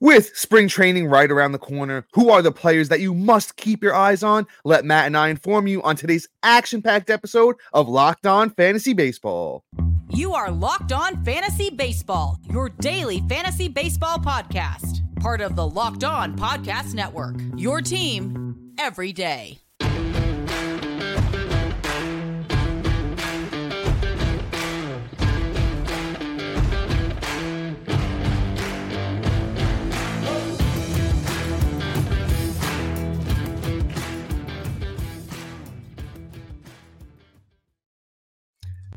[0.00, 3.82] With spring training right around the corner, who are the players that you must keep
[3.82, 4.46] your eyes on?
[4.64, 8.92] Let Matt and I inform you on today's action packed episode of Locked On Fantasy
[8.92, 9.64] Baseball.
[10.10, 16.04] You are Locked On Fantasy Baseball, your daily fantasy baseball podcast, part of the Locked
[16.04, 17.36] On Podcast Network.
[17.56, 19.63] Your team every day.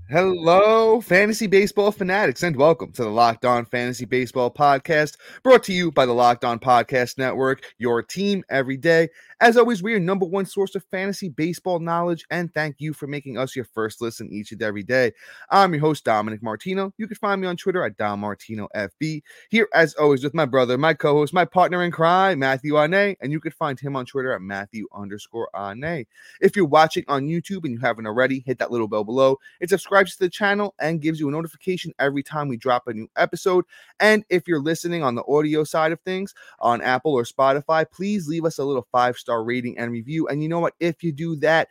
[0.09, 5.73] Hello, fantasy baseball fanatics, and welcome to the Locked On Fantasy Baseball Podcast, brought to
[5.73, 9.09] you by the Locked On Podcast Network, your team every day.
[9.39, 12.91] As always, we are your number one source of fantasy baseball knowledge, and thank you
[12.91, 15.11] for making us your first listen each and every day.
[15.51, 16.91] I'm your host, Dominic Martino.
[16.97, 19.21] You can find me on Twitter at Dom Martino FB.
[19.49, 23.31] Here, as always, with my brother, my co-host, my partner in crime, Matthew Ane, and
[23.31, 26.07] you can find him on Twitter at Matthew underscore Ane.
[26.41, 29.37] If you're watching on YouTube and you haven't already, hit that little bell below.
[29.59, 32.93] It subscribes to the channel and gives you a notification every time we drop a
[32.93, 33.65] new episode.
[33.99, 38.27] And if you're listening on the audio side of things on Apple or Spotify, please
[38.27, 40.25] leave us a little five star rating and review.
[40.29, 40.73] And you know what?
[40.79, 41.67] If you do that,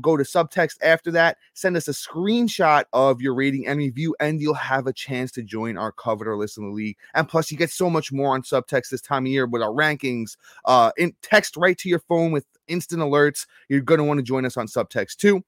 [0.00, 4.40] go to subtext after that, send us a screenshot of your rating and review, and
[4.40, 6.96] you'll have a chance to join our covered list in the league.
[7.14, 9.70] And plus, you get so much more on subtext this time of year with our
[9.70, 13.46] rankings, uh, in text right to your phone with instant alerts.
[13.68, 15.42] You're going to want to join us on subtext too.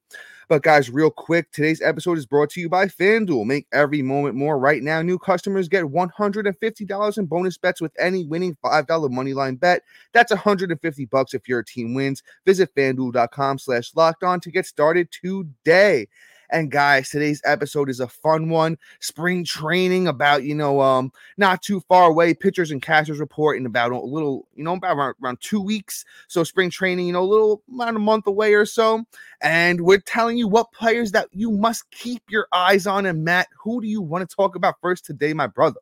[0.48, 3.46] But guys, real quick, today's episode is brought to you by FanDuel.
[3.46, 5.00] Make every moment more right now.
[5.00, 9.82] New customers get $150 in bonus bets with any winning $5 moneyline bet.
[10.12, 12.24] That's 150 bucks if your team wins.
[12.44, 16.08] Visit fanduel.com slash locked on to get started today.
[16.52, 18.76] And guys, today's episode is a fun one.
[19.00, 22.34] Spring training about, you know, um, not too far away.
[22.34, 26.04] Pitchers and catchers report in about a little, you know, about around, around two weeks.
[26.28, 29.04] So spring training, you know, a little about a month away or so.
[29.40, 33.06] And we're telling you what players that you must keep your eyes on.
[33.06, 35.80] And Matt, who do you want to talk about first today, my brother?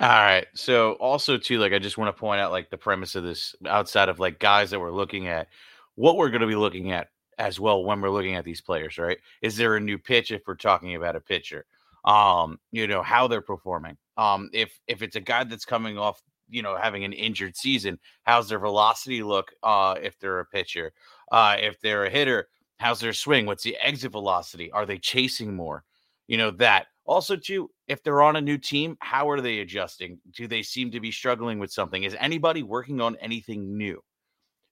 [0.00, 0.46] All right.
[0.54, 3.54] So also too, like I just want to point out like the premise of this
[3.66, 5.48] outside of like guys that we're looking at,
[5.96, 7.08] what we're going to be looking at
[7.40, 9.18] as well when we're looking at these players, right?
[9.40, 11.64] Is there a new pitch if we're talking about a pitcher?
[12.04, 13.96] Um, you know, how they're performing.
[14.16, 17.98] Um, if if it's a guy that's coming off, you know, having an injured season,
[18.24, 20.92] how's their velocity look uh if they're a pitcher?
[21.32, 22.48] Uh if they're a hitter,
[22.78, 23.46] how's their swing?
[23.46, 24.70] What's the exit velocity?
[24.72, 25.84] Are they chasing more?
[26.28, 26.86] You know, that.
[27.06, 30.20] Also, too, if they're on a new team, how are they adjusting?
[30.32, 32.04] Do they seem to be struggling with something?
[32.04, 34.00] Is anybody working on anything new?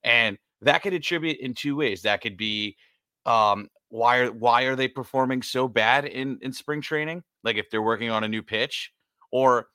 [0.03, 2.01] And that could attribute in two ways.
[2.01, 2.75] That could be
[3.25, 7.23] um, why are why are they performing so bad in in spring training?
[7.43, 8.91] Like if they're working on a new pitch,
[9.31, 9.67] or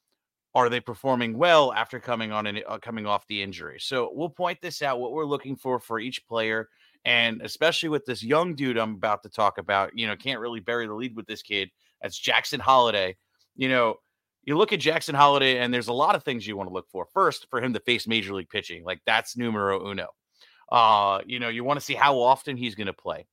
[0.55, 3.79] are they performing well after coming on an, uh, coming off the injury?
[3.81, 5.01] So we'll point this out.
[5.01, 6.69] What we're looking for for each player,
[7.05, 9.91] and especially with this young dude I'm about to talk about.
[9.95, 11.71] You know, can't really bury the lead with this kid.
[12.01, 13.17] That's Jackson Holliday.
[13.57, 13.97] You know,
[14.45, 16.89] you look at Jackson Holliday, and there's a lot of things you want to look
[16.91, 17.07] for.
[17.13, 20.09] First, for him to face major league pitching, like that's numero uno.
[20.71, 23.27] Uh, you know, you want to see how often he's going to play.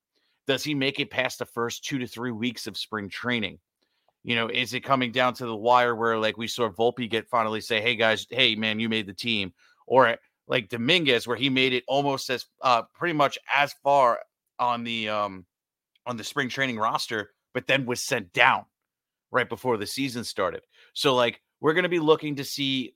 [0.48, 3.60] Does he make it past the first two to three weeks of spring training?
[4.24, 7.28] You know, is it coming down to the wire where like we saw Volpe get
[7.28, 9.54] finally say, "Hey guys, hey man, you made the team,"
[9.88, 14.20] or like Dominguez where he made it almost as uh pretty much as far
[14.60, 15.46] on the um
[16.06, 18.66] on the spring training roster, but then was sent down
[19.32, 20.62] right before the season started.
[20.94, 22.96] So like we're going to be looking to see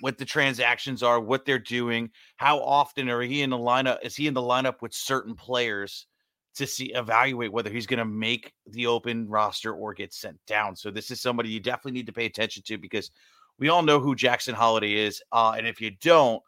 [0.00, 3.98] what the transactions are, what they're doing, how often are he in the lineup?
[4.02, 6.06] Is he in the lineup with certain players
[6.54, 10.76] to see evaluate whether he's going to make the open roster or get sent down?
[10.76, 13.10] So this is somebody you definitely need to pay attention to because
[13.58, 16.42] we all know who Jackson Holliday is, uh, and if you don't,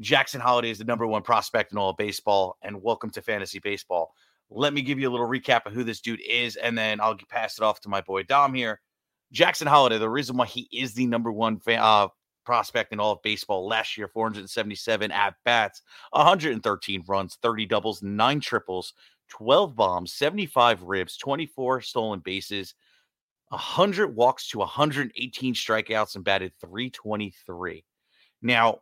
[0.00, 2.56] Jackson Holliday is the number one prospect in all of baseball.
[2.62, 4.14] And welcome to fantasy baseball.
[4.50, 7.16] Let me give you a little recap of who this dude is, and then I'll
[7.28, 8.80] pass it off to my boy Dom here.
[9.32, 12.08] Jackson Holliday, the reason why he is the number one fan, uh,
[12.48, 18.40] prospect in all of baseball last year 477 at bats, 113 runs, 30 doubles, nine
[18.40, 18.94] triples,
[19.28, 22.72] 12 bombs, 75 ribs, 24 stolen bases,
[23.50, 27.84] 100 walks to 118 strikeouts, and batted 323.
[28.40, 28.78] Now,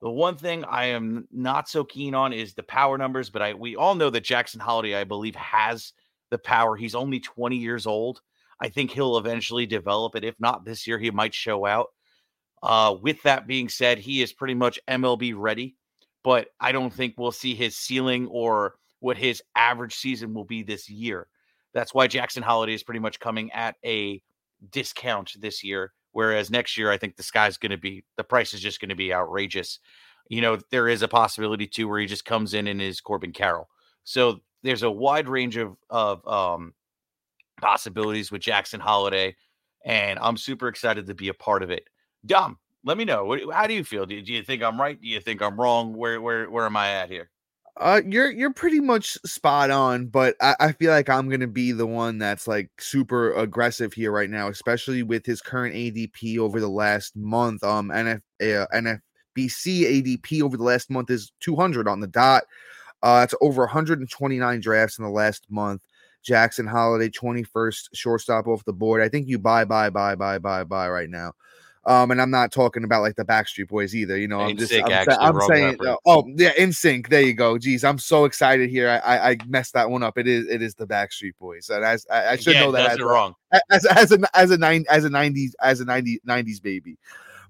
[0.00, 3.54] the one thing I am not so keen on is the power numbers, but I
[3.54, 5.92] we all know that Jackson Holliday, I believe, has
[6.30, 6.76] the power.
[6.76, 8.20] He's only 20 years old.
[8.60, 10.22] I think he'll eventually develop it.
[10.22, 11.88] If not this year, he might show out.
[12.62, 15.76] Uh, with that being said, he is pretty much MLB ready,
[16.22, 20.62] but I don't think we'll see his ceiling or what his average season will be
[20.62, 21.26] this year.
[21.74, 24.22] That's why Jackson Holliday is pretty much coming at a
[24.70, 28.54] discount this year Whereas next year, I think the sky's going to be the price
[28.54, 29.80] is just going to be outrageous.
[30.28, 33.32] You know, there is a possibility too where he just comes in and is Corbin
[33.32, 33.68] Carroll.
[34.04, 36.74] So there's a wide range of of um,
[37.60, 39.36] possibilities with Jackson Holliday,
[39.84, 41.84] and I'm super excited to be a part of it.
[42.24, 43.38] Dom, let me know.
[43.52, 44.06] How do you feel?
[44.06, 45.00] Do, do you think I'm right?
[45.00, 45.94] Do you think I'm wrong?
[45.94, 47.30] Where where where am I at here?
[47.78, 51.72] Uh, you're you're pretty much spot on, but I, I feel like I'm gonna be
[51.72, 56.60] the one that's like super aggressive here right now, especially with his current ADP over
[56.60, 57.64] the last month.
[57.64, 62.44] Um, NF uh, NFBC ADP over the last month is 200 on the dot.
[63.02, 65.82] Uh, it's over 129 drafts in the last month.
[66.22, 69.02] Jackson Holliday, 21st shortstop off the board.
[69.02, 71.32] I think you buy, buy, buy, buy, buy, buy right now.
[71.84, 74.16] Um, and I'm not talking about like the Backstreet Boys either.
[74.16, 77.08] You know, I'm just I'm, actually, I'm saying, uh, oh yeah, in sync.
[77.08, 77.54] There you go.
[77.56, 78.88] Jeez, I'm so excited here.
[78.88, 80.16] I, I I messed that one up.
[80.16, 81.70] It is it is the Backstreet Boys.
[81.70, 83.34] And as I, I should Again, know that as wrong.
[83.70, 86.98] as as a as a nine as a 90s as a 90 90s baby.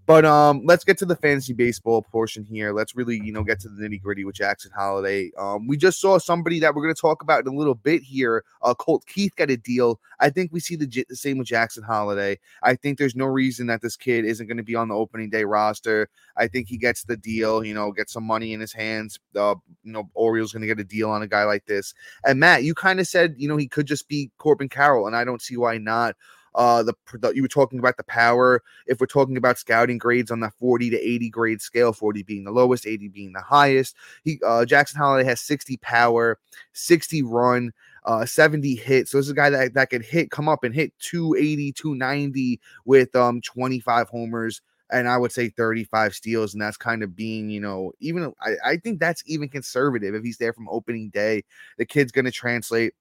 [0.04, 2.72] But um, let's get to the fantasy baseball portion here.
[2.72, 5.30] Let's really, you know, get to the nitty gritty with Jackson Holliday.
[5.38, 8.02] Um, we just saw somebody that we're going to talk about in a little bit
[8.02, 8.44] here.
[8.62, 10.00] Uh, Colt Keith got a deal.
[10.18, 12.40] I think we see the, j- the same with Jackson Holliday.
[12.64, 15.30] I think there's no reason that this kid isn't going to be on the opening
[15.30, 16.08] day roster.
[16.36, 17.64] I think he gets the deal.
[17.64, 19.20] You know, get some money in his hands.
[19.36, 19.54] Uh,
[19.84, 21.94] you know, Orioles going to get a deal on a guy like this.
[22.24, 25.14] And Matt, you kind of said, you know, he could just be Corbin Carroll, and
[25.14, 26.16] I don't see why not.
[26.54, 28.62] Uh, the, the you were talking about the power.
[28.86, 32.44] If we're talking about scouting grades on that 40 to 80 grade scale, 40 being
[32.44, 36.38] the lowest, 80 being the highest, he uh, Jackson Holliday has 60 power,
[36.72, 37.72] 60 run,
[38.04, 39.08] uh 70 hit.
[39.08, 42.60] So this is a guy that that could hit, come up and hit 280, 290
[42.84, 44.60] with um 25 homers
[44.92, 48.52] and I would say 35 steals, and that's kind of being, you know, even I,
[48.64, 51.44] I think that's even conservative if he's there from opening day.
[51.78, 52.94] The kid's gonna translate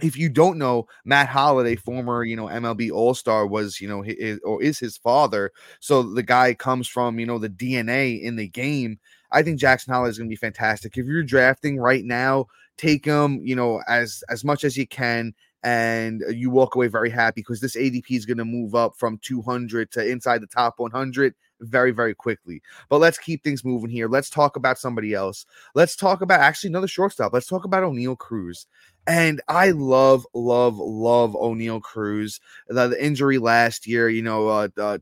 [0.00, 4.02] if you don't know, Matt Holliday, former you know MLB All Star, was you know
[4.02, 5.52] his, or is his father.
[5.80, 8.98] So the guy comes from you know the DNA in the game.
[9.30, 10.96] I think Jackson Holliday is going to be fantastic.
[10.96, 12.46] If you're drafting right now,
[12.78, 16.88] take him you know as as much as you can, and uh, you walk away
[16.88, 20.46] very happy because this ADP is going to move up from 200 to inside the
[20.46, 22.62] top 100 very very quickly.
[22.88, 24.08] But let's keep things moving here.
[24.08, 25.46] Let's talk about somebody else.
[25.74, 27.32] Let's talk about actually another shortstop.
[27.32, 28.66] Let's talk about Oneil Cruz.
[29.06, 32.40] And I love, love, love Oneil Cruz.
[32.68, 34.98] The, the injury last year, you know, uh, uh,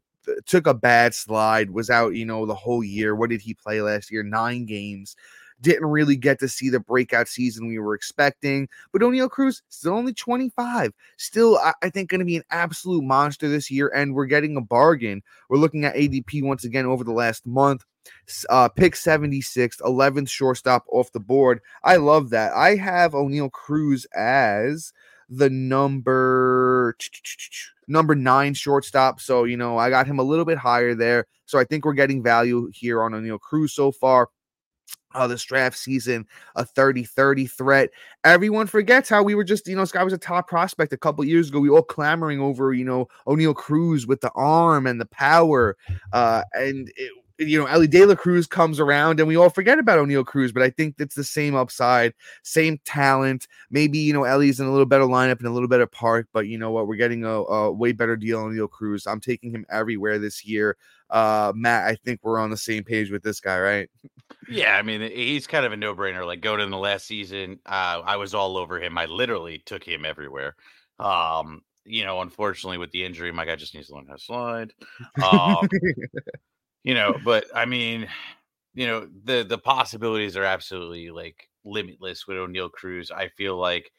[0.46, 3.14] took a bad slide, was out, you know, the whole year.
[3.14, 4.22] What did he play last year?
[4.22, 5.16] Nine games.
[5.60, 8.68] Didn't really get to see the breakout season we were expecting.
[8.92, 10.92] But Oneil Cruz, still only 25.
[11.16, 13.90] Still, I, I think, going to be an absolute monster this year.
[13.94, 15.22] And we're getting a bargain.
[15.48, 17.84] We're looking at ADP once again over the last month.
[18.48, 21.60] Uh, pick 76th, 11th shortstop off the board.
[21.84, 22.52] I love that.
[22.54, 24.92] I have Oneil Cruz as
[25.28, 26.96] the number
[27.86, 29.20] number nine shortstop.
[29.20, 31.26] So, you know, I got him a little bit higher there.
[31.46, 34.28] So I think we're getting value here on Oneil Cruz so far.
[35.12, 36.24] Uh, this draft season,
[36.54, 37.90] a 30 30 threat.
[38.24, 41.24] Everyone forgets how we were just, you know, guy was a top prospect a couple
[41.24, 41.58] years ago.
[41.58, 45.76] We all clamoring over, you know, Oneil Cruz with the arm and the power.
[46.12, 49.78] Uh, and it, you know, Elly De La Cruz comes around and we all forget
[49.78, 53.48] about Oneil Cruz, but I think it's the same upside, same talent.
[53.70, 56.46] Maybe, you know, Elly's in a little better lineup and a little better park, but
[56.48, 56.86] you know what?
[56.86, 59.06] We're getting a, a way better deal on Oneil Cruz.
[59.06, 60.76] I'm taking him everywhere this year.
[61.08, 63.90] Uh, Matt, I think we're on the same page with this guy, right?
[64.48, 66.26] Yeah, I mean, he's kind of a no-brainer.
[66.26, 68.98] Like going in the last season, uh, I was all over him.
[68.98, 70.56] I literally took him everywhere.
[70.98, 74.22] Um, you know, unfortunately, with the injury, my guy just needs to learn how to
[74.22, 74.72] slide.
[75.24, 75.68] Um,
[76.84, 78.08] you know, but I mean,
[78.74, 83.10] you know, the the possibilities are absolutely like limitless with Oneil Cruz.
[83.10, 83.90] I feel like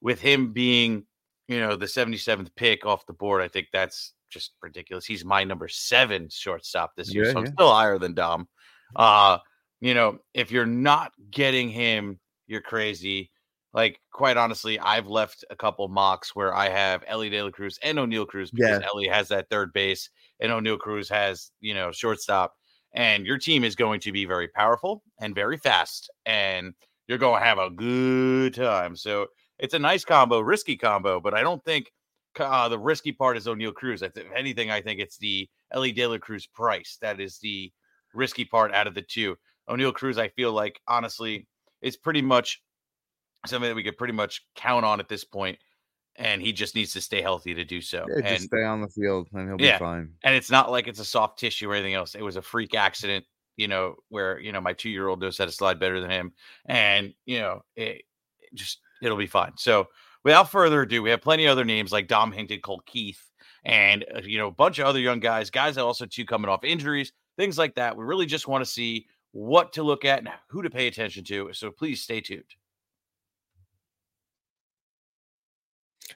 [0.00, 1.04] with him being,
[1.48, 5.06] you know, the 77th pick off the board, I think that's just ridiculous.
[5.06, 7.52] He's my number seven shortstop this year, Yeah, so I'm yeah.
[7.52, 8.48] still higher than Dom.
[8.94, 9.38] Uh,
[9.80, 13.30] you know, if you're not getting him, you're crazy.
[13.74, 17.78] Like, quite honestly, I've left a couple mocks where I have Elly De La Cruz
[17.82, 18.88] and Oneil Cruz because Yeah.
[18.92, 20.08] Elly has that third base
[20.40, 22.54] and Oneil Cruz has, you know, shortstop.
[22.94, 26.72] And your team is going to be very powerful and very fast, and
[27.06, 28.96] you're going to have a good time.
[28.96, 29.26] So
[29.58, 31.92] it's a nice combo, risky combo, but I don't think
[32.40, 34.00] uh, the risky part is Oneil Cruz.
[34.00, 37.70] If anything, I think it's the Elly De La Cruz price that is the
[38.14, 39.36] risky part out of the two.
[39.68, 41.46] Oneil Cruz, I feel like honestly,
[41.82, 42.62] is pretty much
[43.46, 45.58] something that we could pretty much count on at this point,
[46.16, 48.04] and he just needs to stay healthy to do so.
[48.08, 49.78] Yeah, and just stay on the field and he'll Yeah.
[49.78, 50.12] be fine.
[50.24, 52.14] and it's not like it's a soft tissue or anything else.
[52.14, 53.24] It was a freak accident,
[53.56, 56.10] you know, where you know my two year old knows how to slide better than
[56.10, 56.32] him,
[56.66, 58.02] and you know, it,
[58.40, 59.52] it just it'll be fine.
[59.56, 59.86] So
[60.24, 63.22] without further ado, we have plenty of other names like Dom hinted, Colt Keith.
[63.64, 66.48] and uh, you know a bunch of other young guys, guys that also too coming
[66.50, 67.96] off injuries, things like that.
[67.96, 71.22] We really just want to see what to look at and who to pay attention
[71.24, 71.52] to.
[71.52, 72.44] So please stay tuned.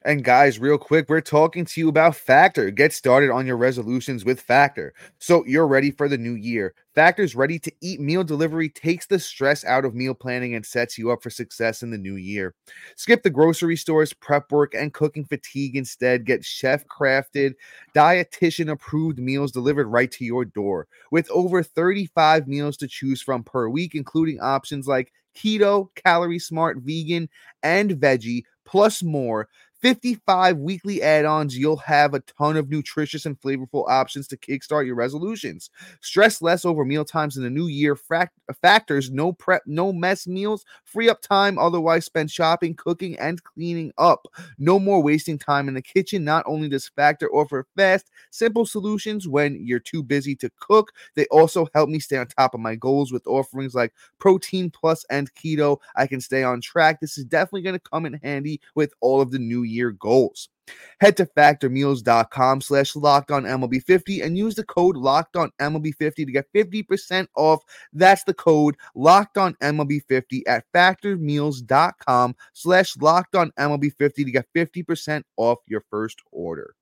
[0.05, 2.73] And guys, real quick, we're talking to you about Factor.
[2.73, 4.95] Get started on your resolutions with Factor.
[5.21, 6.75] So you're ready for the new year.
[6.93, 10.99] Factor's ready to eat meal delivery takes the stress out of meal planning and sets
[10.99, 12.55] you up for success in the new year.
[12.97, 16.27] Skip the grocery stores, prep work, and cooking fatigue instead.
[16.27, 17.55] Get chef crafted,
[17.95, 20.89] dietitian approved meals delivered right to your door.
[21.13, 26.79] With over 35 meals to choose from per week, including options like keto, calorie smart,
[26.79, 27.29] vegan,
[27.63, 29.49] and veggie, plus more.
[29.83, 34.87] 55 weekly add ons, you'll have a ton of nutritious and flavorful options to kickstart
[34.87, 35.71] your resolutions.
[36.01, 37.97] Stress less over meal times in the new year.
[37.97, 43.43] Fact- factors no prep, no mess meals, free up time otherwise spent shopping, cooking, and
[43.43, 44.29] cleaning up.
[44.57, 46.23] No more wasting time in the kitchen.
[46.23, 51.27] Not only does Factor offer fast, simple solutions when you're too busy to cook, they
[51.27, 55.33] also help me stay on top of my goals with offerings like Protein Plus and
[55.35, 55.79] Keto.
[55.97, 57.01] I can stay on track.
[57.01, 60.49] This is definitely going to come in handy with all of the new year goals.
[61.01, 66.33] Head to factormeals.com slash locked on MLB50 and use the code locked on MLB50 to
[66.33, 67.63] get 50% off.
[67.93, 75.23] That's the code locked on MLB50 at factormeals.com slash locked on MLB50 to get 50%
[75.37, 76.75] off your first order.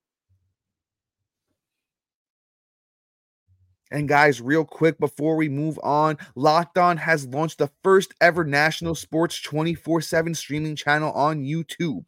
[3.91, 8.45] And guys, real quick before we move on, Locked On has launched the first ever
[8.45, 12.05] national sports 24 7 streaming channel on YouTube.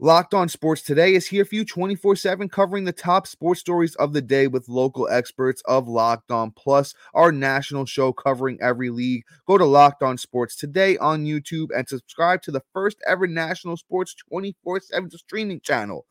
[0.00, 3.94] Locked On Sports Today is here for you 24 7, covering the top sports stories
[3.94, 8.90] of the day with local experts of Locked On, plus our national show covering every
[8.90, 9.22] league.
[9.46, 13.76] Go to Locked On Sports Today on YouTube and subscribe to the first ever national
[13.76, 16.06] sports 24 7 streaming channel.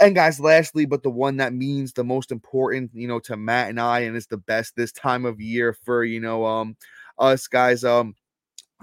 [0.00, 3.70] And guys, lastly, but the one that means the most important, you know, to Matt
[3.70, 6.76] and I, and it's the best this time of year for, you know, um,
[7.18, 7.84] us guys.
[7.84, 8.14] Um,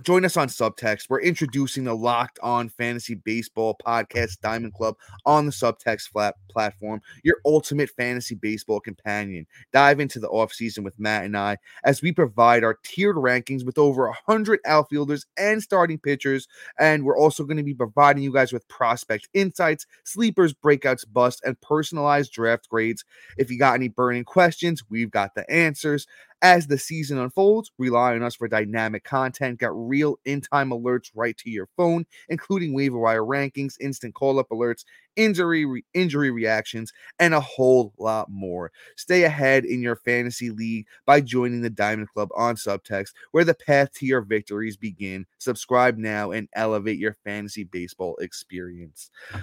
[0.02, 1.08] Join us on Subtext.
[1.08, 7.00] We're introducing the Locked On Fantasy Baseball Podcast Diamond Club on the Subtext flat platform,
[7.24, 9.46] your ultimate fantasy baseball companion.
[9.72, 13.78] Dive into the offseason with Matt and I as we provide our tiered rankings with
[13.78, 16.48] over 100 outfielders and starting pitchers.
[16.80, 21.42] And we're also going to be providing you guys with prospect insights, sleepers, breakouts, busts,
[21.46, 23.06] and personalized draft grades.
[23.38, 26.08] If you got any burning questions, we've got the answers.
[26.44, 29.60] As the season unfolds, rely on us for dynamic content.
[29.60, 34.40] Got real in time alerts right to your phone, including waiver wire rankings, instant call
[34.40, 34.84] up alerts,
[35.16, 38.74] injury re- injury reactions, and a whole lot more.
[38.98, 43.54] Stay ahead in your fantasy league by joining the Diamond Club on Subtext, where the
[43.56, 45.26] path to your victories begin.
[45.38, 49.10] Subscribe now and elevate your fantasy baseball experience.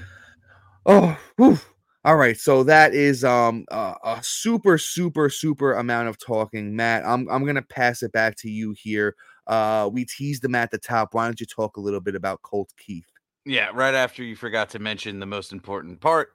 [0.87, 1.59] Oh, whew.
[2.05, 7.05] All right, so that is um uh, a super super super amount of talking, Matt.
[7.05, 9.15] I'm I'm gonna pass it back to you here.
[9.47, 11.13] Uh, we teased them at the top.
[11.15, 13.07] Why don't you talk a little bit about Colt Keith?
[13.45, 16.31] Yeah, right after you forgot to mention the most important part.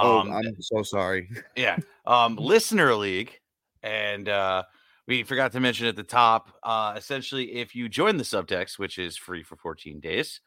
[0.00, 1.30] Oh, Um, I'm so sorry.
[1.56, 3.38] yeah, um, listener league,
[3.82, 4.64] and uh,
[5.06, 6.56] we forgot to mention at the top.
[6.62, 10.40] Uh, essentially, if you join the subtext, which is free for 14 days,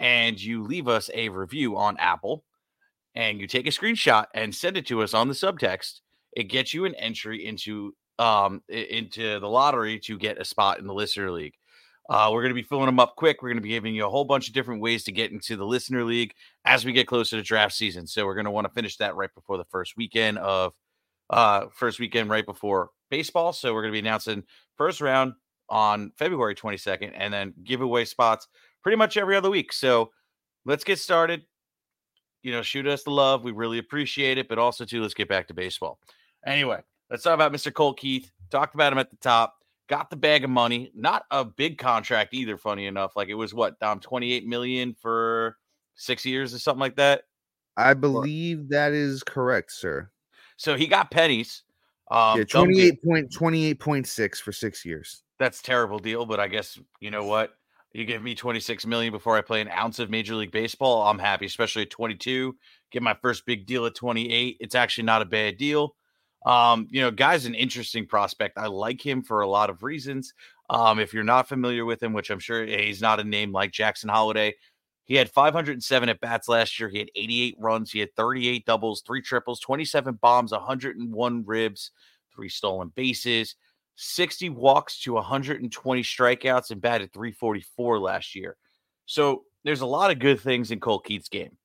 [0.00, 2.44] and you leave us a review on Apple,
[3.14, 6.00] and you take a screenshot and send it to us on the subtext,
[6.32, 10.86] it gets you an entry into um into the lottery to get a spot in
[10.86, 11.54] the listener league.
[12.10, 13.40] Uh, we're going to be filling them up quick.
[13.40, 15.56] We're going to be giving you a whole bunch of different ways to get into
[15.56, 18.06] the listener league as we get closer to draft season.
[18.06, 20.72] So we're going to want to finish that right before the first weekend of
[21.30, 23.52] uh first weekend right before baseball.
[23.52, 24.42] So we're going to be announcing
[24.76, 25.34] first round
[25.68, 28.48] on February 22nd and then giveaway spots
[28.82, 29.72] pretty much every other week.
[29.72, 30.10] So
[30.64, 31.42] let's get started.
[32.42, 33.44] You know, shoot us the love.
[33.44, 34.48] We really appreciate it.
[34.48, 35.98] But also, too, let's get back to baseball.
[36.46, 36.80] Anyway,
[37.10, 37.72] let's talk about Mr.
[37.72, 38.30] Colt Keith.
[38.50, 39.56] Talked about him at the top.
[39.88, 40.90] Got the bag of money.
[40.94, 43.14] Not a big contract either, funny enough.
[43.16, 45.56] Like it was what, Dom, 28 million for
[45.94, 47.24] six years or something like that.
[47.76, 50.10] I believe that is correct, sir.
[50.56, 51.62] So he got pennies.
[52.10, 55.22] Um, yeah, 28 point 28.6 for six years.
[55.38, 57.54] that's terrible deal, but I guess you know what?
[57.92, 61.02] You give me 26 million before I play an ounce of Major League Baseball.
[61.02, 62.56] I'm happy, especially at 22.
[62.90, 64.56] Get my first big deal at 28.
[64.60, 65.94] It's actually not a bad deal.
[66.46, 68.58] Um, you know, guy's an interesting prospect.
[68.58, 70.32] I like him for a lot of reasons.
[70.70, 73.72] Um, if you're not familiar with him, which I'm sure he's not a name like
[73.72, 74.54] Jackson Holliday,
[75.04, 76.88] he had 507 at bats last year.
[76.88, 77.90] He had 88 runs.
[77.92, 81.90] He had 38 doubles, three triples, 27 bombs, 101 ribs,
[82.34, 83.54] three stolen bases.
[83.96, 88.56] 60 walks to 120 strikeouts and batted 344 last year.
[89.06, 91.56] So there's a lot of good things in Colt Keith's game.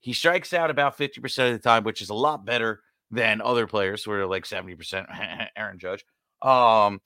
[0.00, 2.80] He strikes out about 50% of the time, which is a lot better
[3.10, 6.04] than other players who are like 70% Aaron Judge.
[6.42, 7.00] Um,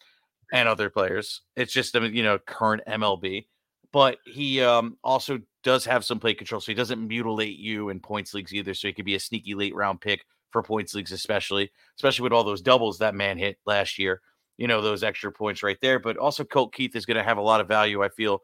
[0.53, 1.43] and other players.
[1.57, 3.47] It's just a you know current MLB,
[3.93, 8.01] but he um also does have some play control, so he doesn't mutilate you in
[8.01, 8.75] points leagues either.
[8.75, 12.33] So he could be a sneaky late round pick for points leagues, especially especially with
[12.33, 14.21] all those doubles that man hit last year.
[14.61, 15.99] You know those extra points right there.
[15.99, 18.05] But also Colt Keith is going to have a lot of value.
[18.05, 18.41] I feel,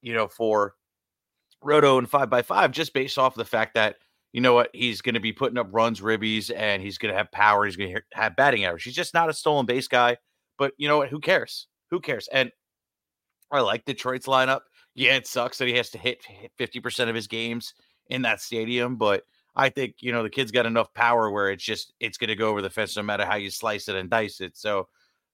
[0.00, 0.74] you know, for
[1.62, 3.96] Roto and five by five, just based off the fact that
[4.32, 7.18] you know what he's going to be putting up runs, ribbies, and he's going to
[7.18, 7.64] have power.
[7.64, 8.84] He's going to have batting average.
[8.84, 10.16] He's just not a stolen base guy.
[10.58, 11.08] But you know what?
[11.08, 11.66] Who cares?
[11.90, 12.28] Who cares?
[12.32, 12.52] And
[13.50, 14.60] I like Detroit's lineup.
[14.94, 16.22] Yeah, it sucks that he has to hit
[16.58, 17.74] 50% of his games
[18.10, 19.24] in that stadium, but
[19.56, 22.36] I think, you know, the kid's got enough power where it's just it's going to
[22.36, 24.56] go over the fence no matter how you slice it and dice it.
[24.56, 24.88] So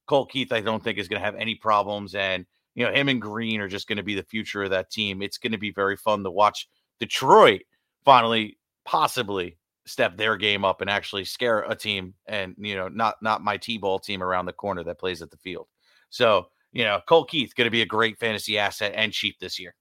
[0.07, 2.15] Colt Keith, I don't think is going to have any problems.
[2.15, 4.91] And, you know, him and Greene are just going to be the future of that
[4.91, 5.23] team.
[5.23, 6.69] It's going to be very fun to watch
[7.01, 7.63] Detroit
[8.05, 9.57] finally, possibly
[9.87, 13.57] step their game up and actually scare a team and you know not not my
[13.57, 15.67] t-ball team around the corner that plays at the field
[16.09, 19.59] so you know Colt Keith going to be a great fantasy asset and cheap this
[19.59, 19.75] year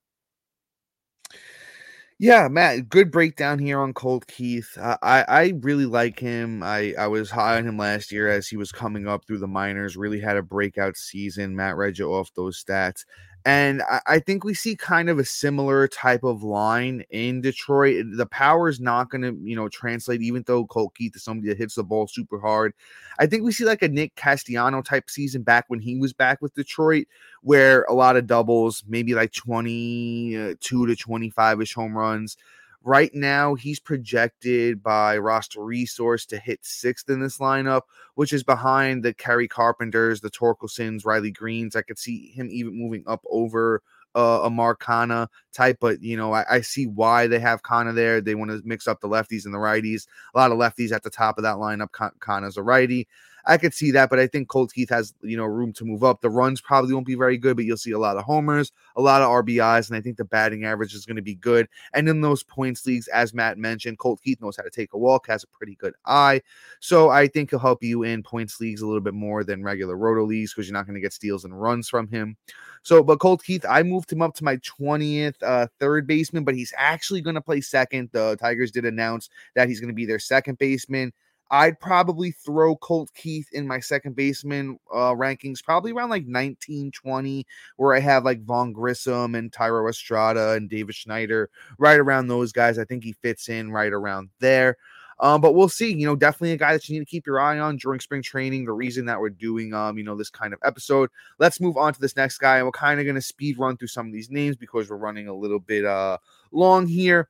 [2.24, 4.78] yeah, Matt, good breakdown here on Colt Keith.
[4.80, 6.64] Uh, I I really like him.
[6.64, 9.48] I I was high on him last year as he was coming up through the
[9.48, 9.98] minors.
[9.98, 11.54] Really had a breakout season.
[11.54, 13.04] Matt read you off those stats,
[13.46, 18.06] and I, I, think we see kind of a similar type of line in Detroit.
[18.16, 21.50] The power is not going to, you know, translate, even though Colt Keith is somebody
[21.50, 22.74] that hits the ball super hard.
[23.20, 26.42] I think we see like a Nick Castellano type season back when he was back
[26.42, 27.08] with Detroit,
[27.42, 32.38] where a lot of doubles, maybe like 22 uh, to 25 ish home runs.
[32.86, 37.84] Right now, he's projected by roster resource to hit sixth in this lineup,
[38.16, 41.78] which is behind the Kerry Carpenters, the Torkelsons, Riley Greenes.
[41.78, 43.82] I could see him even moving up over
[44.16, 47.96] uh, a Mark Canha type, but you know, I, I, see why they have Canha
[47.96, 48.22] there.
[48.22, 50.06] They want to mix up the lefties and the righties.
[50.36, 51.90] A lot of lefties at the top of that lineup.
[52.20, 53.08] Canha's a righty.
[53.46, 56.04] I could see that, but I think Colt Keith has you know room to move
[56.04, 56.22] up.
[56.22, 59.02] The runs probably won't be very good, but you'll see a lot of homers, a
[59.02, 61.68] lot of RBIs, and I think the batting average is going to be good.
[61.94, 64.98] And in those points leagues, as Matt mentioned, Colt Keith knows how to take a
[64.98, 66.42] walk, has a pretty good eye,
[66.80, 69.98] so I think he'll help you in points leagues a little bit more than regular
[69.98, 72.38] roto leagues because you're not going to get steals and runs from him.
[72.84, 76.56] So, but Colt Keith, I moved him up to my 20th uh, third baseman, but
[76.56, 78.10] he's actually going to play second.
[78.12, 81.14] The Tigers did announce that he's going to be their second baseman.
[81.54, 86.90] I'd probably throw Colt Keith in my second baseman uh, rankings, probably around like 19,
[86.90, 87.46] 20,
[87.78, 92.52] where I have like Vaughn Grissom and Thairo Estrada and David Schneider, right around those
[92.52, 92.80] guys.
[92.80, 94.78] I think he fits in right around there.
[95.20, 95.94] Um, but we'll see.
[95.94, 98.24] You know, definitely a guy that you need to keep your eye on during spring
[98.24, 98.66] training.
[98.66, 101.12] The reason that we're doing, um, you know, this kind of episode.
[101.38, 103.78] Let's move on to this next guy, and we're kind of going to speed run
[103.78, 106.18] through some of these names because we're running a little bit uh
[106.52, 107.30] long here.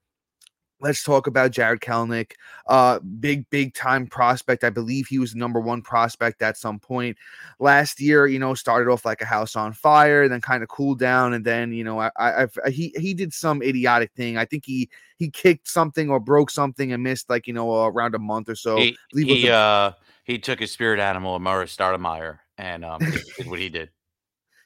[0.81, 2.31] Let's talk about Jarred Kelenic,
[2.67, 4.65] uh, big, big time prospect.
[4.65, 7.17] I believe he was the number one prospect at some point
[7.59, 8.27] last year.
[8.27, 11.45] You know, started off like a house on fire, then kind of cooled down, and
[11.45, 14.38] then you know, I, I, I, he he did some idiotic thing.
[14.38, 18.13] I think he he kicked something or broke something and missed like you know around
[18.15, 18.75] a month or so.
[18.77, 19.91] He he, a- uh,
[20.25, 22.99] he took his spirit animal, Amar'e Stoudemire, and um,
[23.38, 23.89] did what he did.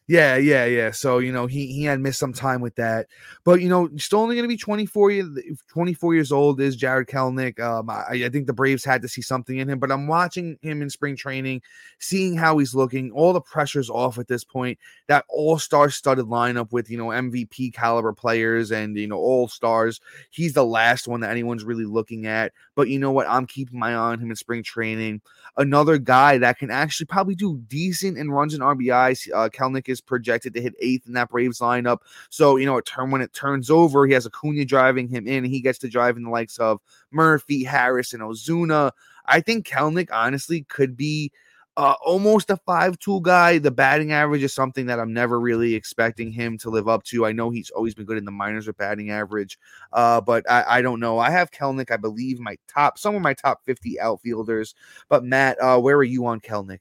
[0.10, 0.92] Yeah, yeah, yeah.
[0.92, 3.08] So, you know, he he had missed some time with that.
[3.44, 5.28] But, you know, still only going to be 24, year,
[5.68, 7.60] 24 years old is Jarred Kelenic.
[7.60, 10.58] Um, I, I think the Braves had to see something in him, but I'm watching
[10.62, 11.62] him in spring training,
[12.00, 13.12] seeing how he's looking.
[13.12, 14.80] All the pressure's off at this point.
[15.10, 20.00] That all-star studded lineup with, you know, MVP caliber players and, you know, all-stars.
[20.30, 22.54] He's the last one that anyone's really looking at.
[22.76, 23.28] But you know what?
[23.28, 25.20] I'm keeping my eye on him in spring training.
[25.58, 29.28] Another guy that can actually probably do decent and runs in RBIs.
[29.34, 32.00] Uh, Kelenic is is projected to hit eighth in that Braves lineup.
[32.30, 35.44] So, you know, a turn when it turns over, he has Acuna driving him in.
[35.44, 36.80] he gets to drive in the likes of
[37.12, 38.92] Murphy, Harris, and Ozuna.
[39.26, 41.32] I think Kelenic honestly could be
[41.76, 43.60] uh, almost a five-tool guy.
[43.60, 47.26] The batting average is something that I'm never really expecting him to live up to.
[47.26, 49.60] I know he's always been good in the minors with batting average,
[49.94, 51.20] uh, but I, I, don't know.
[51.20, 54.74] I have Kelenic, I believe, my top, some of my top 50 outfielders.
[55.08, 56.80] But Matt, uh, where are you on Kelenic?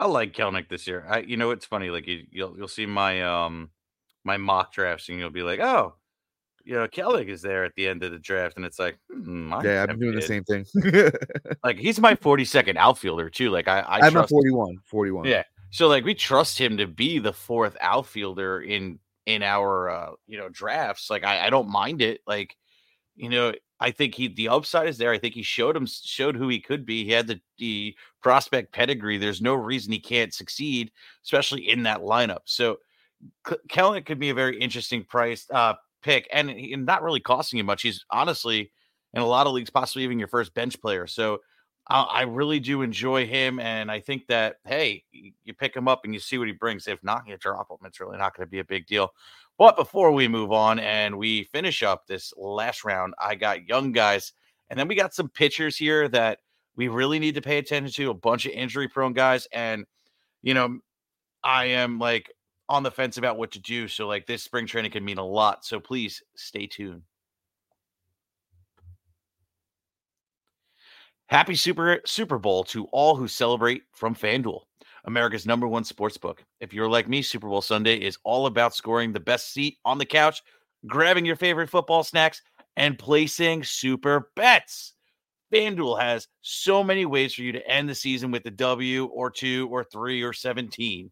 [0.00, 1.06] I like Kelenic this year.
[1.08, 1.90] I, you know, it's funny.
[1.90, 3.70] Like you, you'll you'll see my um
[4.24, 5.94] my mock drafts, and you'll be like, oh,
[6.64, 9.52] you know, Kelenic is there at the end of the draft, and it's like, hmm,
[9.62, 10.64] yeah, I'm been doing the same thing.
[11.64, 13.50] like he's my 42nd outfielder too.
[13.50, 15.26] Like I, I I'm trust, a 41, 41.
[15.26, 20.10] Yeah, so like we trust him to be the fourth outfielder in in our uh
[20.26, 21.10] you know drafts.
[21.10, 22.20] Like I, I don't mind it.
[22.26, 22.56] Like
[23.16, 25.12] you know, I think he the upside is there.
[25.12, 27.04] I think he showed him showed who he could be.
[27.04, 29.18] He had the, the prospect pedigree.
[29.18, 30.92] There's no reason he can't succeed,
[31.24, 32.40] especially in that lineup.
[32.44, 32.78] So
[33.44, 37.64] Kelenic could be a very interesting price uh, pick, and, and not really costing you
[37.64, 37.82] much.
[37.82, 38.70] He's honestly
[39.12, 41.06] in a lot of leagues, possibly even your first bench player.
[41.06, 41.40] So
[41.88, 46.02] I, I really do enjoy him, and I think that hey, you pick him up
[46.04, 46.86] and you see what he brings.
[46.86, 47.78] If not, you drop him.
[47.84, 49.10] It's really not going to be a big deal.
[49.58, 53.92] But before we move on and we finish up this last round, I got young
[53.92, 54.32] guys,
[54.68, 56.38] and then we got some pitchers here that
[56.76, 58.10] we really need to pay attention to.
[58.10, 59.84] A bunch of injury prone guys, and
[60.42, 60.78] you know,
[61.44, 62.32] I am like
[62.68, 63.86] on the fence about what to do.
[63.88, 65.64] So like this spring training can mean a lot.
[65.64, 67.02] So please stay tuned.
[71.26, 74.62] Happy Super Super Bowl to all who celebrate from FanDuel,
[75.04, 76.44] America's number one sports book.
[76.60, 79.98] If you're like me, Super Bowl Sunday is all about scoring the best seat on
[79.98, 80.42] the couch,
[80.86, 82.42] grabbing your favorite football snacks,
[82.76, 84.94] and placing super bets.
[85.52, 89.30] FanDuel has so many ways for you to end the season with a W or
[89.30, 91.10] two or three or 17.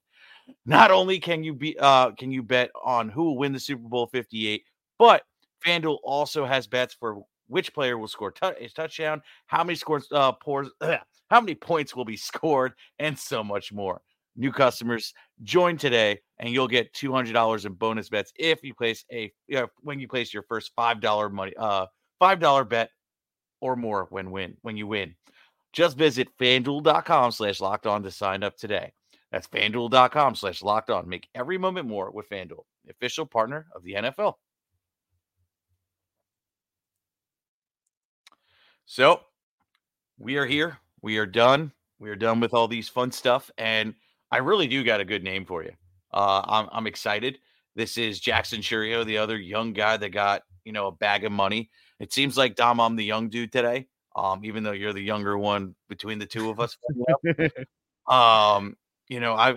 [0.67, 3.89] Not only can you be uh can you bet on who will win the Super
[3.89, 4.65] Bowl 58,
[4.99, 5.23] but
[5.65, 10.09] FanDuel also has bets for which player will score t- a touchdown, how many scores
[10.11, 10.69] uh pours,
[11.33, 14.01] how many points will be scored, and so much more.
[14.37, 18.75] New customers join today, and you'll get two hundred dollars in bonus bets if you
[18.75, 21.87] place a you know, when you place your first five dollar money uh
[22.19, 22.91] five dollar bet
[23.61, 25.15] or more when win when you win.
[25.73, 28.93] Just visit fanduel.com slash locked on to sign up today.
[29.31, 31.09] That's fanduel.com slash locked on.
[31.09, 34.35] Make every moment more with FanDuel, the official partner of the NFL.
[38.85, 39.21] So
[40.19, 40.79] we are here.
[41.03, 41.73] We are done.
[41.99, 43.51] We are done with all these fun stuff.
[43.59, 43.95] And
[44.31, 45.73] I really do got a good name for you.
[46.13, 47.39] Uh, I'm, I'm excited.
[47.75, 51.33] This is Jackson Chourio, the other young guy that got, you know, a bag of
[51.33, 51.71] money.
[52.01, 53.87] It seems like Dom, I'm the young dude today.
[54.15, 56.77] Um, even though you're the younger one between the two of us.
[58.09, 58.77] um,
[59.09, 59.57] you know, I,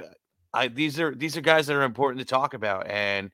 [0.54, 3.32] I these are these are guys that are important to talk about, and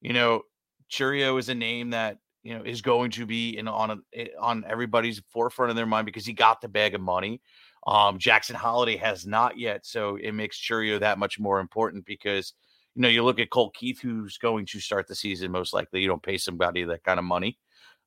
[0.00, 0.42] you know,
[0.90, 4.28] Chourio is a name that you know is going to be in on a, eh,
[4.38, 7.40] on everybody's forefront of their mind because he got the bag of money.
[7.86, 12.52] Um, Jackson Holliday has not yet, so it makes Chourio that much more important because
[12.94, 16.00] you know you look at Colt Keith, who's going to start the season most likely.
[16.00, 17.58] You don't pay somebody that kind of money,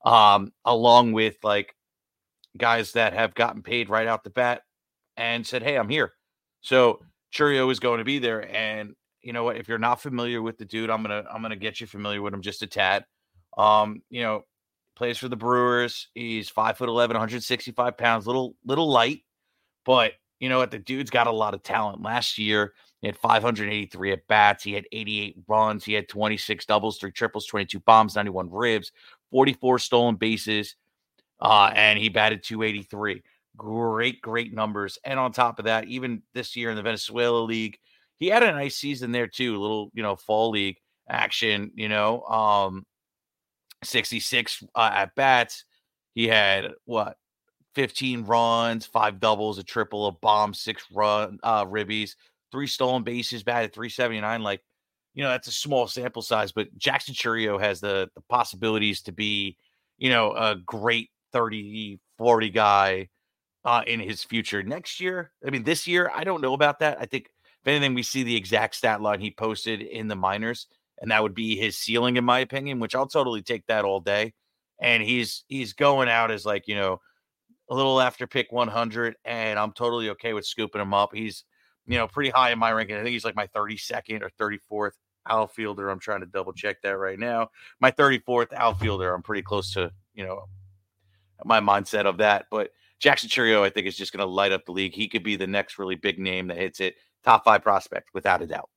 [0.06, 1.76] um, along with like
[2.56, 4.62] guys that have gotten paid right out the bat
[5.18, 6.14] and said, "Hey, I'm here."
[6.62, 7.02] So
[7.34, 9.58] Chourio is going to be there, and you know what?
[9.58, 12.34] If you're not familiar with the dude, I'm gonna I'm gonna get you familiar with
[12.34, 13.04] him just a tad.
[13.58, 14.46] Um, you know,
[14.96, 16.08] plays for the Brewers.
[16.14, 19.24] He's five foot 11, 165 pounds, little, little light,
[19.86, 20.72] but you know what?
[20.72, 22.02] The dude's got a lot of talent.
[22.02, 24.64] Last year, he had 583 at bats.
[24.64, 25.84] He had 88 runs.
[25.84, 28.92] He had 26 doubles, three triples, 22 bombs, 91 ribs,
[29.32, 30.76] 44 stolen bases,
[31.40, 33.24] uh, and he batted 283.
[33.56, 35.00] Great, great numbers.
[35.04, 37.80] And on top of that, even this year in the Venezuela League,
[38.18, 39.56] he had a nice season there too.
[39.56, 40.78] A little, you know, fall league
[41.10, 41.72] action.
[41.76, 42.86] You know, um,
[43.84, 45.66] 66 uh, at bats.
[46.14, 47.18] He had what
[47.76, 52.16] 15 runs, five doubles, a triple, a bomb, six run uh ribbies,
[52.52, 54.42] three stolen bases, batted 379.
[54.42, 54.62] Like,
[55.14, 59.12] you know, that's a small sample size, but Jackson Chourio has the the possibilities to
[59.12, 59.58] be,
[59.98, 63.10] you know, a great 30, 40 guy
[63.66, 65.32] uh in his future next year.
[65.46, 66.98] I mean, this year, I don't know about that.
[67.00, 67.30] I think
[67.62, 70.68] if anything, we see the exact stat line he posted in the minors
[71.00, 72.80] and that would be his ceiling, in my opinion.
[72.80, 74.34] Which I'll totally take that all day.
[74.80, 77.02] And he's he's going out as like you know
[77.70, 81.14] a little after pick 100, and I'm totally okay with scooping him up.
[81.14, 81.44] He's
[81.86, 82.96] you know pretty high in my ranking.
[82.96, 84.92] I think he's like my 32nd or 34th
[85.28, 85.90] outfielder.
[85.90, 87.50] I'm trying to double check that right now.
[87.80, 89.14] My 34th outfielder.
[89.14, 90.46] I'm pretty close to you know
[91.44, 92.72] my mindset of that, but.
[93.00, 94.96] Jackson Chourio, I think, is just going to light up the league.
[94.96, 96.96] He could be the next really big name that hits it.
[97.24, 98.72] Top five prospect, without a doubt.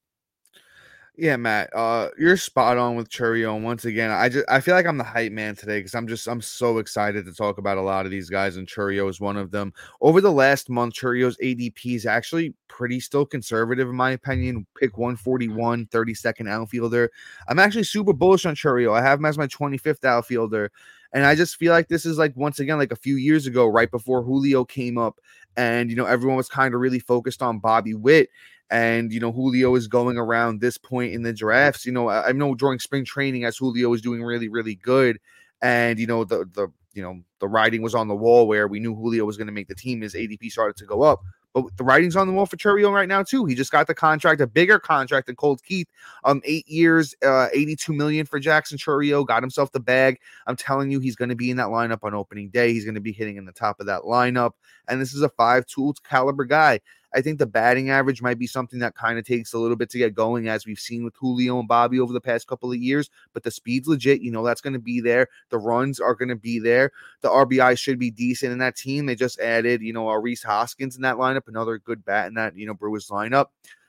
[1.20, 3.54] Yeah, Matt, uh, you're spot on with Chourio.
[3.54, 6.08] And once again, I just I feel like I'm the hype man today because I'm
[6.08, 9.20] just I'm so excited to talk about a lot of these guys, and Chourio is
[9.20, 9.74] one of them.
[10.00, 14.66] Over the last month, Chourio's ADP is actually pretty still conservative in my opinion.
[14.78, 17.10] Pick 141, 32nd outfielder.
[17.48, 18.98] I'm actually super bullish on Chourio.
[18.98, 20.72] I have him as my 25th outfielder.
[21.12, 23.66] And I just feel like this is like once again, like a few years ago,
[23.66, 25.18] right before Julio came up,
[25.58, 28.30] and you know, everyone was kind of really focused on Bobby Witt
[28.70, 31.84] and you know Julio is going around this point in the drafts.
[31.84, 35.18] You know, I, I know during spring training as Julio was doing really really good,
[35.60, 38.80] and you know the the you know the writing was on the wall where we
[38.80, 40.00] knew Julio was going to make the team.
[40.00, 41.20] His ADP started to go up.
[41.52, 43.44] But the writing's on the wall for Chourio right now too.
[43.44, 45.88] He just got the contract, a bigger contract than Colt Keith.
[46.24, 49.26] Um, eight years, uh, 82 million for Jackson Chourio.
[49.26, 50.20] Got himself the bag.
[50.46, 52.72] I'm telling you, he's going to be in that lineup on opening day.
[52.72, 54.52] He's going to be hitting in the top of that lineup.
[54.86, 56.80] And this is a five tool caliber guy.
[57.14, 59.90] I think the batting average might be something that kind of takes a little bit
[59.90, 62.78] to get going, as we've seen with Julio and Bobby over the past couple of
[62.78, 63.10] years.
[63.32, 64.20] But the speed's legit.
[64.20, 65.28] You know, that's going to be there.
[65.50, 66.92] The runs are going to be there.
[67.20, 69.06] The RBI should be decent in that team.
[69.06, 72.34] They just added, you know, uh, Rhys Hoskins in that lineup, another good bat in
[72.34, 73.46] that, you know, Brewers lineup.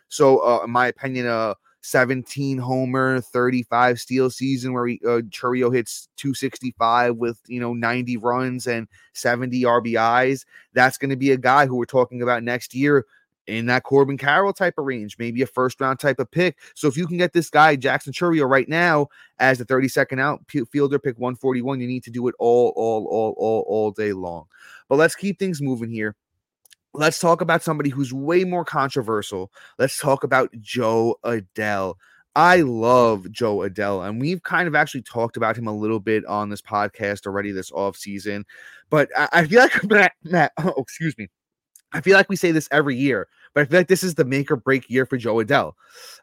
[0.10, 5.74] So, uh, in my opinion, uh, 17 homer, 35 steal season where he, uh, Chourio
[5.74, 10.46] hits 265 with, you know, 90 runs and 70 RBIs.
[10.74, 13.06] That's going to be a guy who we're talking about next year
[13.48, 16.58] in that Corbin Carroll type of range, maybe a first round type of pick.
[16.76, 19.08] So if you can get this guy, Jackson Chourio, right now
[19.40, 23.36] as the 32nd out fielder, pick 141, you need to do it all, all, all,
[23.38, 24.46] all, all day long.
[24.88, 26.16] But let's keep things moving here
[26.94, 29.52] let's talk about somebody who's way more controversial.
[29.78, 31.96] Let's talk about Jo Adell.
[32.36, 36.26] I love Jo Adell, and we've kind of actually talked about him a little bit
[36.26, 38.46] on this podcast already this off season.
[38.90, 41.28] But I, I feel like Matt, Matt, oh, excuse me,
[41.94, 44.24] I feel like we say this every year, but I feel like this is the
[44.24, 45.74] make or break year for Jo Adell.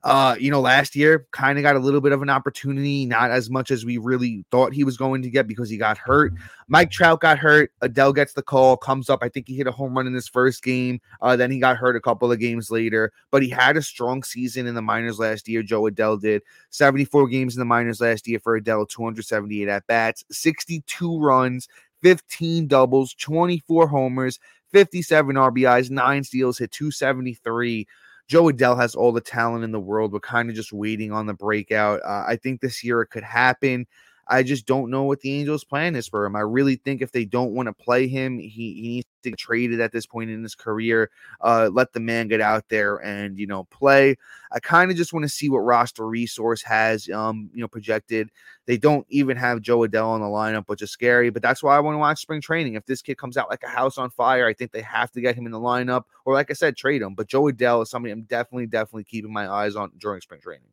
[0.03, 3.31] Uh, you know, last year kind of got a little bit of an opportunity, not
[3.31, 6.33] as much as we really thought he was going to get because he got hurt.
[6.69, 7.71] Mike Trout got hurt.
[7.83, 9.21] Adell gets the call, comes up.
[9.23, 11.01] I think he hit a home run in his first game.
[11.21, 14.23] Uh, then he got hurt a couple of games later, but he had a strong
[14.23, 15.63] season in the minors last year.
[15.63, 20.25] Jo Adell did 74 games in the minors last year for Adell, 278 at bats,
[20.31, 21.69] 62 runs,
[22.03, 24.39] 15 doubles, 24 homers,
[24.73, 27.87] 57 RBIs, nine steals, hit 273.
[28.29, 30.13] Jo Adell has all the talent in the world.
[30.13, 32.01] We're kind of just waiting on the breakout.
[32.05, 33.87] Uh, I think this year it could happen.
[34.29, 36.37] I just don't know what the Angels' plan is for him.
[36.37, 39.39] I really think if they don't want to play him, he, he needs to get
[39.39, 41.11] traded at this point in his career.
[41.41, 44.17] Uh, let the man get out there and you know play.
[44.53, 48.31] I kind of just want to see what roster resource has um you know projected.
[48.67, 51.31] They don't even have Jo Adell on the lineup, which is scary.
[51.31, 52.75] But that's why I want to watch spring training.
[52.75, 55.21] If this kid comes out like a house on fire, I think they have to
[55.21, 57.15] get him in the lineup, or like I said, trade him.
[57.15, 60.69] But Jo Adell is somebody I'm definitely definitely keeping my eyes on during spring training.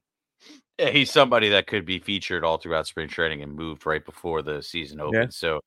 [0.78, 4.42] Yeah, he's somebody that could be featured all throughout spring training and moved right before
[4.42, 5.42] the season opens.
[5.42, 5.50] Yeah.
[5.50, 5.62] So,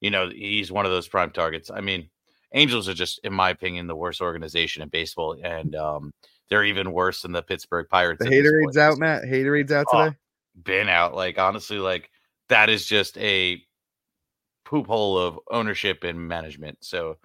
[0.00, 1.70] you know, he's one of those prime targets.
[1.70, 2.08] I mean,
[2.54, 6.12] Angels are just, in my opinion, the worst organization in baseball, and um,
[6.48, 8.24] they're even worse than the Pittsburgh Pirates.
[8.24, 9.24] The haterades out, Matt.
[9.24, 10.16] Haterades out oh, today.
[10.16, 11.14] Oh, been out.
[11.14, 12.10] Like honestly, like
[12.48, 13.62] that is just a
[14.64, 16.78] poop hole of ownership and management.
[16.80, 17.16] So,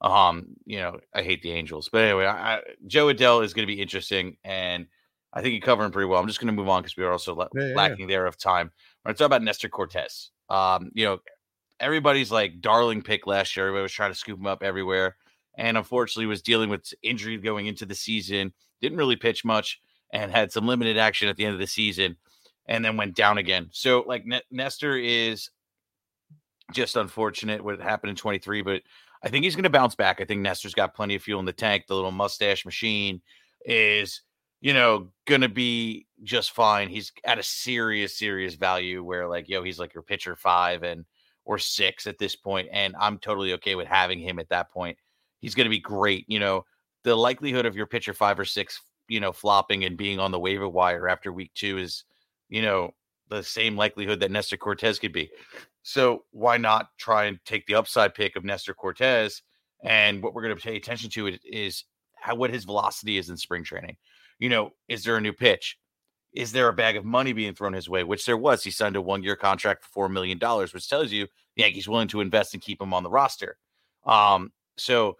[0.00, 3.66] um, you know, I hate the Angels, but anyway, I, I, Jo Adell is going
[3.66, 4.86] to be interesting and
[5.32, 6.20] I think you covered him pretty well.
[6.20, 8.16] I'm just going to move on because we are also la- yeah, yeah, lacking yeah.
[8.16, 8.70] there of time.
[9.04, 10.30] We're going to talk about Nestor Cortes.
[10.48, 11.18] Um, you know,
[11.80, 13.66] everybody's like darling pick last year.
[13.66, 15.16] Everybody was trying to scoop him up everywhere,
[15.56, 18.52] and unfortunately was dealing with injury going into the season.
[18.80, 19.80] Didn't really pitch much
[20.12, 22.16] and had some limited action at the end of the season,
[22.66, 23.68] and then went down again.
[23.72, 25.50] So like N- Nestor is
[26.72, 28.82] just unfortunate what happened in 23, but
[29.22, 30.20] I think he's going to bounce back.
[30.20, 31.86] I think Nestor's got plenty of fuel in the tank.
[31.86, 33.20] The little mustache machine
[33.64, 34.22] is
[34.64, 36.88] you know, gonna be just fine.
[36.88, 41.04] He's at a serious, serious value where like, yo, he's like your pitcher five and
[41.44, 44.96] or six at this point, and I'm totally okay with having him at that point.
[45.40, 46.24] He's gonna be great.
[46.28, 46.64] You know,
[47.02, 50.38] the likelihood of your pitcher five or six, you know, flopping and being on the
[50.38, 52.04] waiver wire after week two is,
[52.48, 52.92] you know,
[53.28, 55.30] the same likelihood that Nestor Cortes could be.
[55.82, 59.42] So why not try and take the upside pick of Nestor Cortes?
[59.82, 63.36] And what we're going to pay attention to is how what his velocity is in
[63.36, 63.96] spring training
[64.38, 65.78] you know, is there a new pitch?
[66.34, 68.02] Is there a bag of money being thrown his way?
[68.02, 68.64] Which there was.
[68.64, 72.08] He signed a one year contract for $4 million, which tells you the Yankees willing
[72.08, 73.56] to invest and keep him on the roster.
[74.04, 75.16] Um, so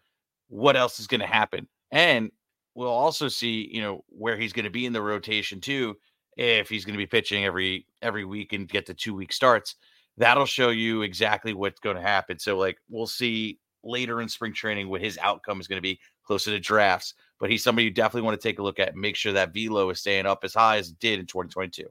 [0.48, 1.68] what else is going to happen?
[1.92, 2.30] And
[2.74, 5.96] we'll also see, you know, where he's going to be in the rotation too.
[6.36, 9.76] If he's going to be pitching every every week and get the two week starts,
[10.16, 12.40] that'll show you exactly what's going to happen.
[12.40, 16.00] So, like, we'll see later in spring training what his outcome is going to be
[16.24, 19.00] closer to drafts but he's somebody you definitely want to take a look at and
[19.02, 21.84] make sure that velo is staying up as high as it did in 2022.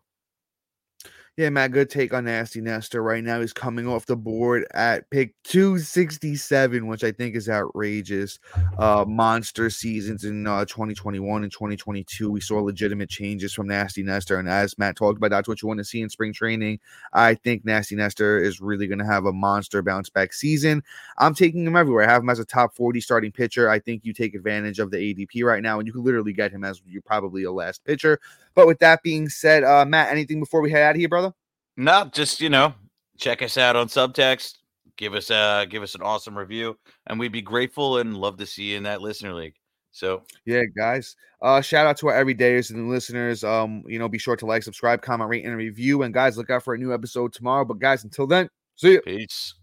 [1.36, 3.02] Yeah, Matt, good take on Nasty Nestor.
[3.02, 8.38] Right now, he's coming off the board at pick 267, which I think is outrageous.
[8.78, 12.30] Uh, monster seasons in uh, 2021 and 2022.
[12.30, 14.38] We saw legitimate changes from Nasty Nestor.
[14.38, 16.80] And as Matt talked about, that's what you want to see in spring training.
[17.14, 20.84] I think Nasty Nestor is really going to have a monster bounce back season.
[21.18, 22.08] I'm taking him everywhere.
[22.08, 23.72] I have him as a top 40 starting pitcher.
[23.72, 26.52] I think you take advantage of the ADP right now, and you can literally get
[26.52, 28.20] him as you're probably a last pitcher.
[28.56, 31.34] But with that being said, uh, Matt, anything before we head out of here, brother?
[31.78, 32.74] No, just you know,
[33.18, 34.58] check us out on Subtext.
[34.96, 38.46] Give us uh give us an awesome review, and we'd be grateful and love to
[38.46, 39.56] see you in that listener league.
[39.92, 41.16] So yeah, guys.
[41.42, 43.44] Uh shout out to our everydayers and listeners.
[43.44, 46.04] Um, you know, be sure to like, subscribe, comment, rate, and review.
[46.04, 47.66] And guys, look out for a new episode tomorrow.
[47.66, 49.02] But guys, until then, see you.
[49.02, 49.56] Peace.